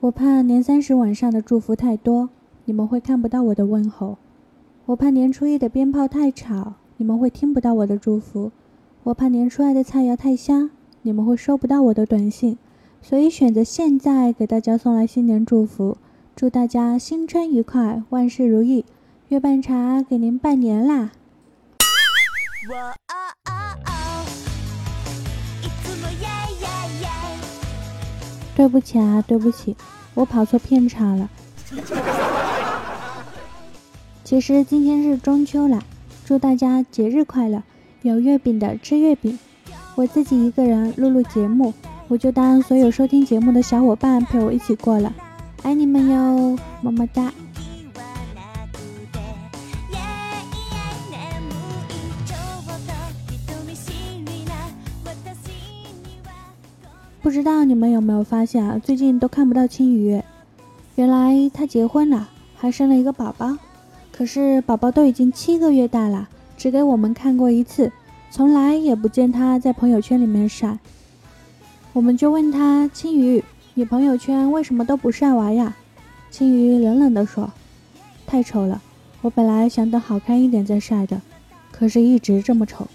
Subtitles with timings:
[0.00, 2.28] 我怕年三十晚上的祝福太多，
[2.66, 4.18] 你们会看不到我的问候；
[4.84, 8.50] 我怕年初一的鞭炮太吵，你们会听不到我的祝福；
[9.04, 10.70] 我怕年初二的菜肴太香，
[11.00, 12.58] 你们会收不到我的短信。
[13.00, 15.96] 所以选择现在给大家送来新年祝福，
[16.34, 18.84] 祝大家新春愉快，万事如意。
[19.28, 21.12] 月半茶给您拜年啦！
[28.56, 29.76] 对不起啊，对不起，
[30.14, 31.28] 我跑错片场了。
[34.24, 35.82] 其实今天是中秋啦，
[36.24, 37.62] 祝大家节日快乐，
[38.00, 39.38] 有月饼的吃月饼。
[39.94, 41.74] 我自己一个人录录节目，
[42.08, 45.12] 我就当所有收听节目的小伙伴陪我一起过了，
[45.62, 47.30] 爱你们哟，么么哒。
[57.26, 58.78] 不知道你们有没有发现啊？
[58.78, 60.22] 最近都看不到青鱼，
[60.94, 63.58] 原来他结婚了，还生了一个宝宝。
[64.12, 67.90] 可是宝宝都已经七个月大了，只给我们看过一次，
[68.30, 70.78] 从来也不见他在朋友圈里面晒。
[71.94, 73.42] 我们就问他：“青鱼，
[73.74, 75.74] 你朋友圈为什么都不晒娃呀？”
[76.30, 77.50] 青鱼冷冷地说
[78.24, 78.80] ：“太丑了，
[79.22, 81.20] 我本来想等好看一点再晒的，
[81.72, 82.86] 可是一直这么丑。”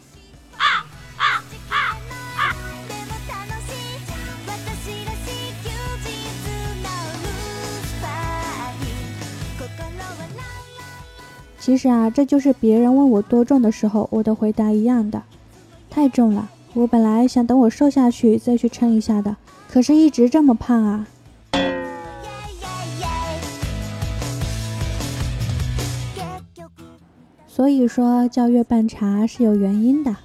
[11.61, 15.21] 其实啊，这就是别人问我多重的时候，我的回答一样的，
[15.91, 16.49] 太重了。
[16.73, 19.37] 我本来想等我瘦下去再去称一下的，
[19.69, 21.07] 可是一直这么胖啊。
[27.47, 30.15] 所以说叫月半茶是有原因的。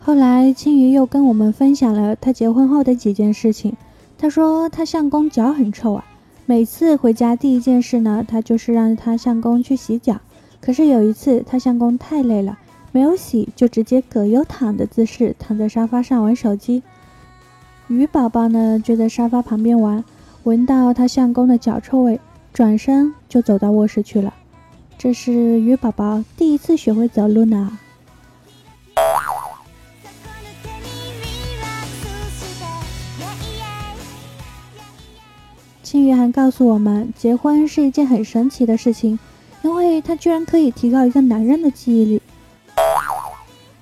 [0.00, 3.76] 后来青鱼又跟我们分享了他结婚后的几件事情。
[4.18, 6.04] 他说他相公脚很臭啊。
[6.46, 10.20] 每次回家第一件事呢，他就是让他相公去洗脚。
[10.64, 12.58] 可是有一次，他相公太累了，
[12.90, 16.82] 没有洗，就直接葛优躺的姿势躺在沙发上玩手机。
[17.86, 20.02] 鱼宝宝呢，就在沙发旁边玩，
[20.44, 22.18] 闻到他相公的脚臭味，
[22.54, 24.32] 转身就走到卧室去了。
[24.96, 27.78] 这是鱼宝宝第一次学会走路呢。
[35.82, 39.18] 青鱼还告诉我们，结婚是一件很神奇的事情，
[39.64, 42.22] 因为它居然可以提高一个男人的记忆力。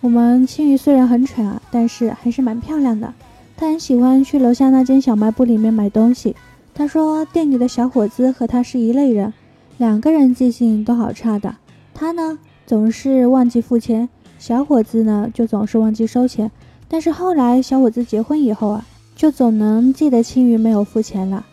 [0.01, 3.13] 我们青鱼虽然很蠢啊，但是还是蛮漂亮的。
[3.57, 6.37] 她很喜欢去楼下那间小卖部里面买东西。
[6.73, 9.35] 她说店里的小伙子和她是一类人，
[9.77, 11.57] 两个人记性都好差的。
[11.93, 16.49] 她呢总是忘记付钱，小伙子呢就总是忘记收钱。
[16.89, 21.45] 但是后来小伙子结婚以后啊，就总能记得青鱼没有付钱了。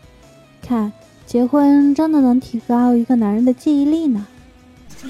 [0.61, 0.91] 看，
[1.29, 4.25] 结婚真的能提高一个男人的记忆力呢。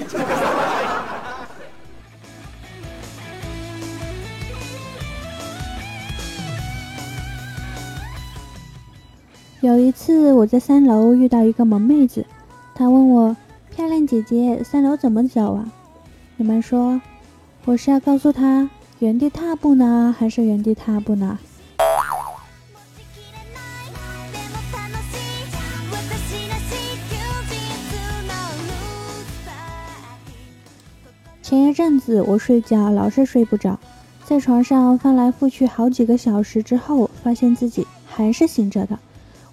[9.62, 12.26] 有一次我在三楼遇到一个萌妹子，
[12.74, 13.34] 她问我
[13.74, 15.72] ：“漂亮姐姐，三楼怎么走啊？”
[16.36, 17.00] 你们说，
[17.64, 21.38] 我是要告诉她原地踏步呢，还是原地踏步呢？
[31.50, 33.76] 前一阵子我睡觉老是睡不着，
[34.24, 38.96] 在床上翻来覆去好几个小时之后，发现自己还是醒着的。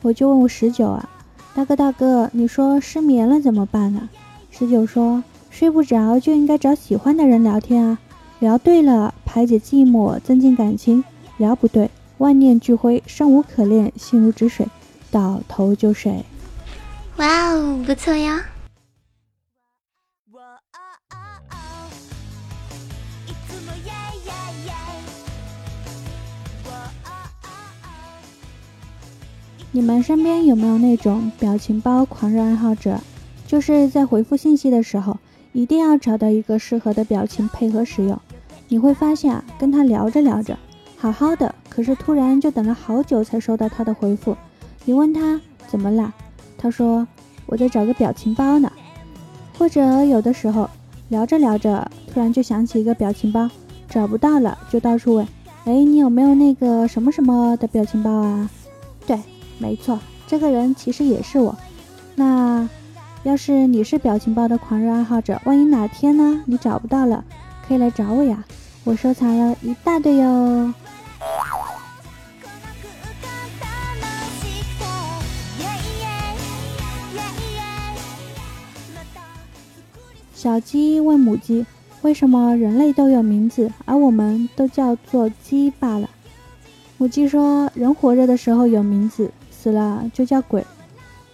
[0.03, 1.09] 我就问我十九啊，
[1.55, 4.07] 大哥大哥，你说失眠了怎么办呢？
[4.51, 7.97] 十九说，睡不着就应该找喜欢的人聊天啊，
[8.37, 11.01] 聊对了排解寂寞，增进感情；
[11.37, 14.67] 聊不对，万念俱灰，生无可恋，心如止水，
[15.09, 16.23] 倒头就睡。
[17.15, 18.45] 哇哦，不错呀。
[29.77, 32.99] 你们身边有没有那种表情包狂热爱好者？
[33.45, 35.15] 就是在回复信息的时候，
[35.53, 38.19] 一定要找到一个适合的表情配合使用。
[38.69, 40.57] 你会发现啊，跟他聊着聊着，
[40.97, 44.35] 好好的，可是突然就等了好久才收到他的回复。
[44.83, 46.11] 你问他怎么啦？
[46.57, 47.07] 他说
[47.45, 48.71] 我在找个表情包呢。
[49.59, 50.67] 或者有的时候
[51.09, 53.47] 聊着聊着，突然就想起一个表情包，
[53.87, 55.27] 找不到了，就到处问，
[55.65, 58.49] 哎，你有没有那个什么什么的表情包啊？
[59.57, 61.55] 没错，这个人其实也是我。
[62.15, 62.67] 那
[63.23, 67.23] 要是你是表情包的狂热爱好者，万一哪天呢，你找不到了，
[67.67, 68.43] 可以来找我呀。
[68.83, 70.73] 我收藏了一大堆哟。
[80.33, 81.65] 小鸡问母鸡，
[82.03, 86.09] 为什么人类都有名字，而我们都叫做鸡罢了。
[86.97, 89.31] 母鸡说，人活着的时候有名字。
[89.67, 90.65] 死了就叫鬼。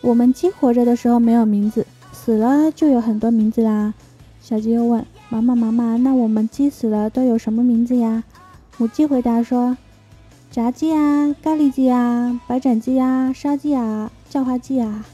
[0.02, 3.94] 我们鸡活着的时候没有名字，死了就有很多名字啦。”
[4.42, 8.24] 小鸡又问：“妈妈，妈妈，那我们鸡死了都有什么名字呀？”
[8.80, 9.78] 母鸡回答说
[10.50, 15.06] ：“炸鸡啊，咖喱鸡啊，白斩鸡啊，烧鸡啊，叫花鸡啊。”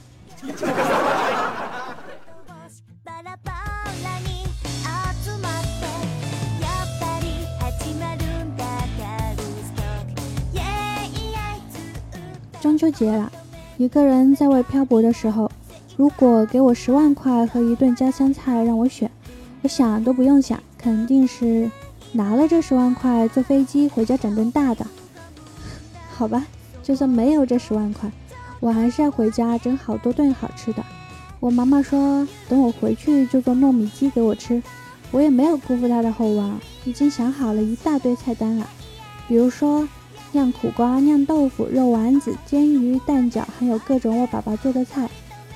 [12.79, 13.29] 秋节了，
[13.75, 15.51] 一个人在外漂泊的时候，
[15.97, 19.11] 如果给我十万块和一顿家乡菜让我选，
[19.61, 21.69] 我想都不用想，肯定是
[22.13, 24.87] 拿了这十万块坐飞机回家整顿大的。
[26.15, 26.47] 好吧，
[26.81, 28.09] 就算没有这十万块，
[28.61, 30.81] 我还是要回家整好多顿好吃的。
[31.41, 34.63] 我妈妈说，等我回去就做糯米鸡给我吃，
[35.11, 38.65] 我也没有辜负她的厚望，已经想好了一大堆菜单了，
[39.27, 39.85] 比如说。
[40.31, 45.09] 酿苦瓜、酿豆腐、肉丸子、煎鱼、蛋饺，还有各种我爸爸做的菜。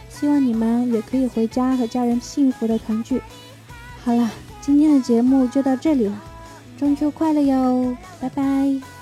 [0.09, 3.21] 希望你们也可以回家和家人幸福的团聚。
[4.03, 4.29] 好了，
[4.61, 6.21] 今天的节目就到这里了，
[6.77, 8.92] 中秋快乐哟，拜拜。